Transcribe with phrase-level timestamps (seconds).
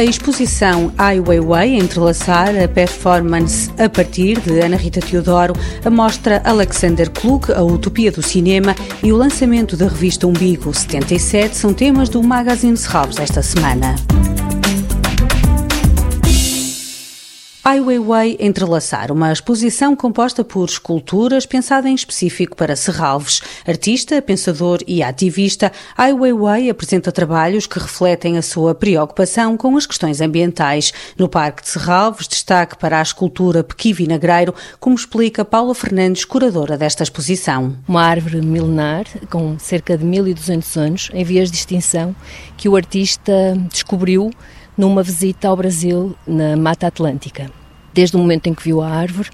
[0.00, 5.52] A exposição Ai Weiwei, entrelaçar a performance a partir de Ana Rita Teodoro,
[5.84, 11.54] a mostra Alexander Klug, a utopia do cinema e o lançamento da revista Umbigo 77
[11.54, 13.94] são temas do Magazine Serralves esta semana.
[17.62, 23.42] Ai Weiwei Entrelaçar, uma exposição composta por esculturas pensada em específico para Serralves.
[23.68, 29.84] Artista, pensador e ativista, Ai Weiwei apresenta trabalhos que refletem a sua preocupação com as
[29.84, 30.90] questões ambientais.
[31.18, 36.78] No Parque de Serralves, destaque para a escultura Pequi Vinagreiro, como explica Paula Fernandes, curadora
[36.78, 37.76] desta exposição.
[37.86, 42.16] Uma árvore milenar, com cerca de 1200 anos, em vias de extinção,
[42.56, 44.30] que o artista descobriu
[44.76, 47.50] numa visita ao Brasil na Mata Atlântica.
[47.92, 49.30] Desde o momento em que viu a árvore,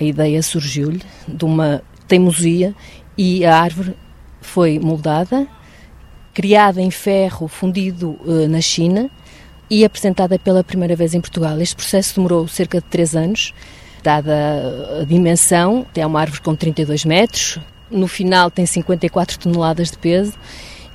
[0.00, 2.74] a ideia surgiu-lhe de uma teimosia
[3.16, 3.96] e a árvore
[4.40, 5.46] foi moldada,
[6.34, 9.10] criada em ferro fundido uh, na China
[9.70, 11.60] e apresentada pela primeira vez em Portugal.
[11.60, 13.54] Este processo demorou cerca de três anos,
[14.02, 17.58] dada a dimensão, é uma árvore com 32 metros,
[17.90, 20.34] no final tem 54 toneladas de peso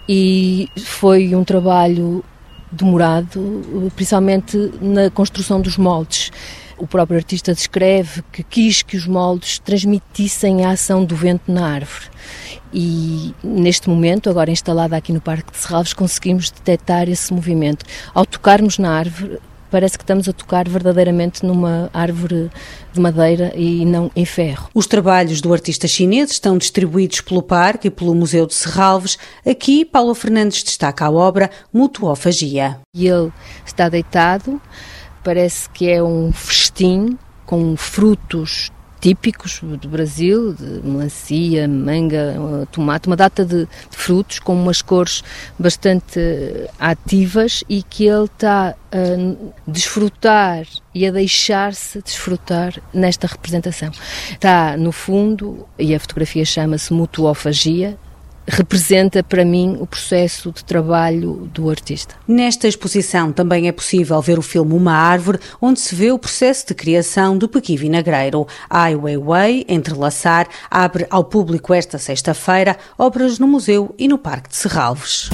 [0.07, 2.23] e foi um trabalho
[2.71, 6.31] demorado, principalmente na construção dos moldes.
[6.77, 11.67] O próprio artista descreve que quis que os moldes transmitissem a ação do vento na
[11.67, 12.05] árvore.
[12.73, 17.85] E neste momento, agora instalada aqui no Parque de Serralves, conseguimos detectar esse movimento.
[18.13, 19.37] Ao tocarmos na árvore,
[19.71, 22.51] parece que estamos a tocar verdadeiramente numa árvore
[22.91, 24.69] de madeira e não em ferro.
[24.75, 29.17] Os trabalhos do artista chinês estão distribuídos pelo Parque e pelo Museu de Serralves.
[29.49, 32.79] Aqui, Paulo Fernandes destaca a obra Mutuofagia.
[32.93, 33.31] E ele
[33.65, 34.61] está deitado,
[35.23, 38.69] parece que é um festim com frutos
[39.01, 45.23] típicos do Brasil, de melancia, manga, tomate, uma data de, de, frutos com umas cores
[45.57, 46.19] bastante
[46.79, 53.91] ativas e que ele está a desfrutar e a deixar-se desfrutar nesta representação.
[54.31, 57.97] Está no fundo, e a fotografia chama-se mutuofagia,
[58.47, 62.15] representa para mim o processo de trabalho do artista.
[62.27, 66.67] Nesta exposição também é possível ver o filme Uma Árvore, onde se vê o processo
[66.67, 68.47] de criação do Pequi Vinagreiro.
[68.69, 74.55] Ai Weiwei, Entrelaçar, abre ao público esta sexta-feira obras no museu e no Parque de
[74.55, 75.29] Serralves.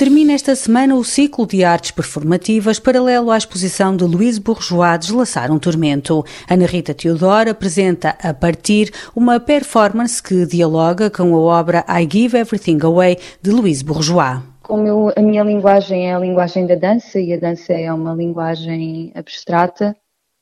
[0.00, 5.52] Termina esta semana o ciclo de artes performativas paralelo à exposição de Luís Bourgeois Deslaçar
[5.52, 6.24] um Tormento.
[6.48, 12.38] Ana Rita Teodoro apresenta a partir uma performance que dialoga com a obra I Give
[12.38, 14.40] Everything Away de Luís Bourgeois.
[14.62, 18.14] Como eu, a minha linguagem é a linguagem da dança e a dança é uma
[18.14, 19.94] linguagem abstrata,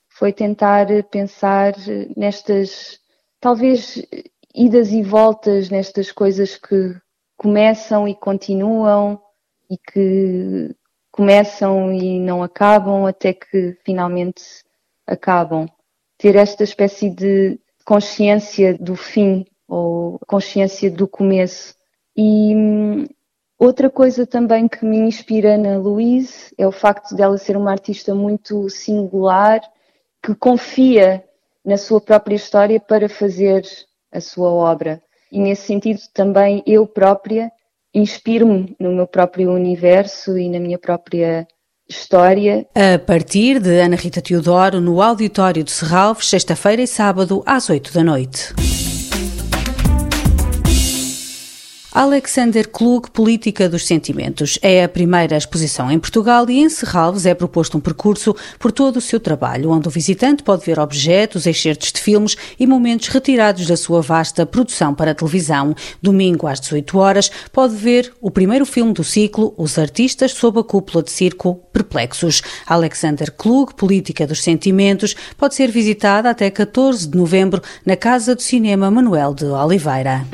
[0.08, 1.74] foi tentar pensar
[2.16, 3.00] nestas,
[3.40, 4.00] talvez,
[4.54, 6.94] idas e voltas, nestas coisas que
[7.36, 9.20] começam e continuam
[9.70, 10.74] e que
[11.10, 14.42] começam e não acabam até que finalmente
[15.06, 15.66] acabam.
[16.16, 21.74] Ter esta espécie de consciência do fim ou consciência do começo.
[22.16, 23.06] E hum,
[23.58, 28.14] outra coisa também que me inspira na Louise é o facto dela ser uma artista
[28.14, 29.60] muito singular,
[30.22, 31.24] que confia
[31.64, 33.64] na sua própria história para fazer
[34.10, 35.02] a sua obra.
[35.30, 37.52] E nesse sentido também eu própria
[37.98, 41.46] inspiro-me no meu próprio universo e na minha própria
[41.88, 42.66] história.
[42.74, 47.92] A partir de Ana Rita Teodoro, no Auditório de Serralves, sexta-feira e sábado, às oito
[47.92, 48.54] da noite.
[51.98, 54.56] Alexander Klug, Política dos Sentimentos.
[54.62, 58.98] É a primeira exposição em Portugal e em Serralves é proposto um percurso por todo
[58.98, 63.66] o seu trabalho, onde o visitante pode ver objetos, excertos de filmes e momentos retirados
[63.66, 65.74] da sua vasta produção para televisão.
[66.00, 70.62] Domingo às 18 horas pode ver o primeiro filme do ciclo, Os Artistas sob a
[70.62, 72.42] Cúpula de Circo Perplexos.
[72.64, 78.42] Alexander Klug, Política dos Sentimentos, pode ser visitada até 14 de novembro na Casa do
[78.42, 80.24] Cinema Manuel de Oliveira.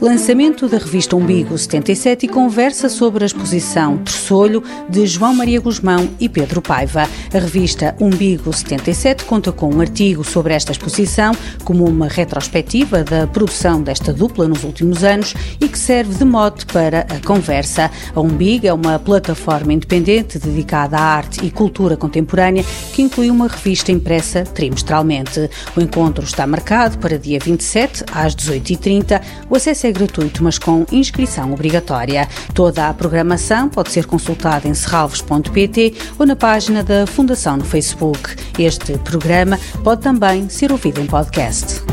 [0.00, 6.08] Lançamento da revista Umbigo 77 e conversa sobre a exposição Terçolho de João Maria Guzmão
[6.18, 7.02] e Pedro Paiva.
[7.02, 11.32] A revista Umbigo 77 conta com um artigo sobre esta exposição,
[11.64, 16.64] como uma retrospectiva da produção desta dupla nos últimos anos e que serve de mote
[16.64, 17.90] para a conversa.
[18.14, 22.64] A Umbigo é uma plataforma independente dedicada à arte e cultura contemporânea
[22.94, 25.50] que inclui uma revista impressa trimestralmente.
[25.76, 29.20] O encontro está marcado para dia 27 às 18h30.
[29.50, 32.28] O acesso é é gratuito, mas com inscrição obrigatória.
[32.54, 38.36] Toda a programação pode ser consultada em serralves.pt ou na página da Fundação no Facebook.
[38.58, 41.89] Este programa pode também ser ouvido em podcast.